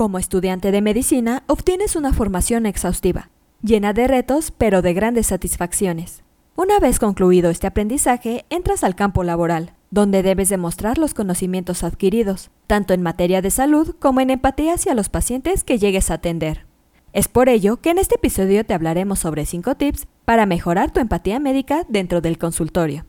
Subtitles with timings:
[0.00, 3.28] Como estudiante de medicina, obtienes una formación exhaustiva,
[3.62, 6.24] llena de retos, pero de grandes satisfacciones.
[6.56, 12.50] Una vez concluido este aprendizaje, entras al campo laboral, donde debes demostrar los conocimientos adquiridos,
[12.66, 16.64] tanto en materia de salud como en empatía hacia los pacientes que llegues a atender.
[17.12, 21.00] Es por ello que en este episodio te hablaremos sobre 5 tips para mejorar tu
[21.00, 23.04] empatía médica dentro del consultorio.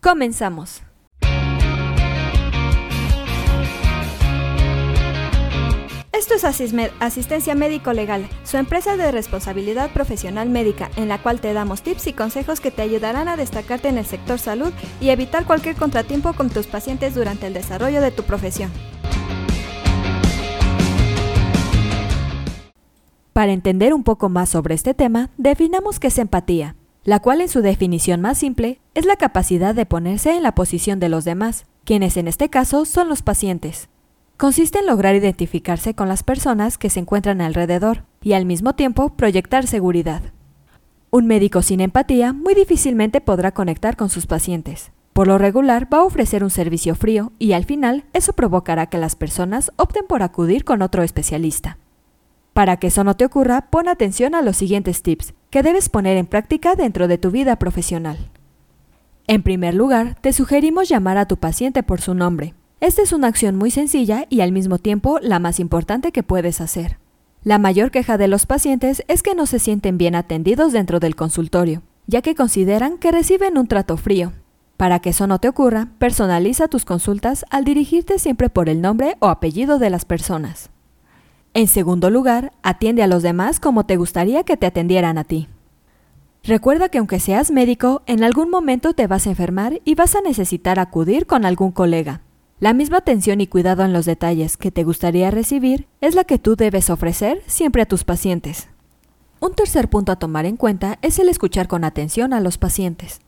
[0.00, 0.82] Comenzamos.
[6.34, 11.52] Esto es Asistencia Médico Legal, su empresa de responsabilidad profesional médica, en la cual te
[11.52, 15.44] damos tips y consejos que te ayudarán a destacarte en el sector salud y evitar
[15.44, 18.70] cualquier contratiempo con tus pacientes durante el desarrollo de tu profesión.
[23.34, 27.48] Para entender un poco más sobre este tema, definamos qué es empatía, la cual en
[27.50, 31.66] su definición más simple es la capacidad de ponerse en la posición de los demás,
[31.84, 33.90] quienes en este caso son los pacientes
[34.42, 39.10] consiste en lograr identificarse con las personas que se encuentran alrededor y al mismo tiempo
[39.10, 40.20] proyectar seguridad.
[41.12, 44.90] Un médico sin empatía muy difícilmente podrá conectar con sus pacientes.
[45.12, 48.98] Por lo regular va a ofrecer un servicio frío y al final eso provocará que
[48.98, 51.78] las personas opten por acudir con otro especialista.
[52.52, 56.16] Para que eso no te ocurra, pon atención a los siguientes tips que debes poner
[56.16, 58.18] en práctica dentro de tu vida profesional.
[59.28, 63.28] En primer lugar, te sugerimos llamar a tu paciente por su nombre, esta es una
[63.28, 66.98] acción muy sencilla y al mismo tiempo la más importante que puedes hacer.
[67.44, 71.14] La mayor queja de los pacientes es que no se sienten bien atendidos dentro del
[71.14, 74.32] consultorio, ya que consideran que reciben un trato frío.
[74.76, 79.16] Para que eso no te ocurra, personaliza tus consultas al dirigirte siempre por el nombre
[79.20, 80.70] o apellido de las personas.
[81.54, 85.46] En segundo lugar, atiende a los demás como te gustaría que te atendieran a ti.
[86.42, 90.20] Recuerda que aunque seas médico, en algún momento te vas a enfermar y vas a
[90.20, 92.22] necesitar acudir con algún colega.
[92.62, 96.38] La misma atención y cuidado en los detalles que te gustaría recibir es la que
[96.38, 98.68] tú debes ofrecer siempre a tus pacientes.
[99.40, 103.18] Un tercer punto a tomar en cuenta es el escuchar con atención a los pacientes.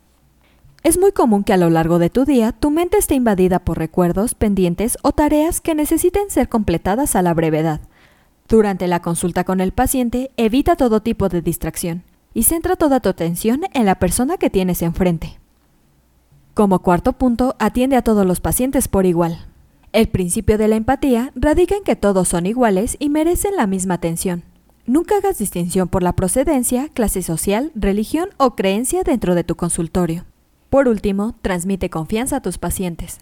[0.85, 3.77] Es muy común que a lo largo de tu día tu mente esté invadida por
[3.77, 7.81] recuerdos, pendientes o tareas que necesiten ser completadas a la brevedad.
[8.49, 12.05] Durante la consulta con el paciente, evita todo tipo de distracción
[12.35, 15.41] y centra toda tu atención en la persona que tienes enfrente.
[16.55, 19.47] Como cuarto punto, atiende a todos los pacientes por igual.
[19.93, 23.95] El principio de la empatía radica en que todos son iguales y merecen la misma
[23.95, 24.45] atención.
[24.87, 30.27] Nunca hagas distinción por la procedencia, clase social, religión o creencia dentro de tu consultorio.
[30.71, 33.19] Por último, transmite confianza a tus pacientes.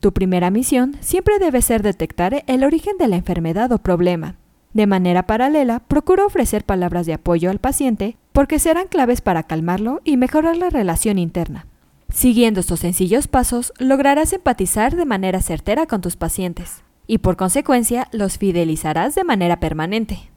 [0.00, 4.34] Tu primera misión siempre debe ser detectar el origen de la enfermedad o problema.
[4.72, 10.00] De manera paralela, procura ofrecer palabras de apoyo al paciente porque serán claves para calmarlo
[10.02, 11.66] y mejorar la relación interna.
[12.14, 18.06] Siguiendo estos sencillos pasos, lograrás empatizar de manera certera con tus pacientes y por consecuencia
[18.12, 20.30] los fidelizarás de manera permanente.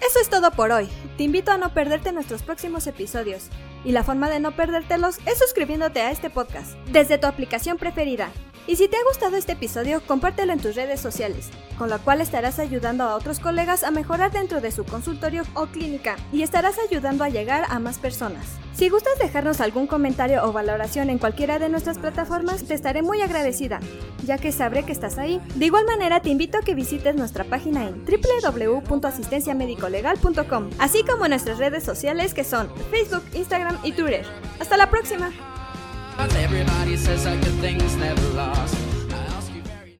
[0.00, 0.88] Eso es todo por hoy.
[1.16, 3.50] Te invito a no perderte nuestros próximos episodios.
[3.84, 8.30] Y la forma de no perdértelos es suscribiéndote a este podcast desde tu aplicación preferida.
[8.66, 12.20] Y si te ha gustado este episodio, compártelo en tus redes sociales, con la cual
[12.20, 16.76] estarás ayudando a otros colegas a mejorar dentro de su consultorio o clínica y estarás
[16.78, 18.46] ayudando a llegar a más personas.
[18.80, 23.20] Si gustas dejarnos algún comentario o valoración en cualquiera de nuestras plataformas, te estaré muy
[23.20, 23.78] agradecida,
[24.24, 25.38] ya que sabré que estás ahí.
[25.56, 31.58] De igual manera, te invito a que visites nuestra página en www.asistenciamedicolegal.com, así como nuestras
[31.58, 34.24] redes sociales que son Facebook, Instagram y Twitter.
[34.58, 35.30] Hasta la próxima.